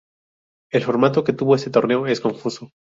[0.71, 2.71] El formato que tuvo ese torneo es confuso.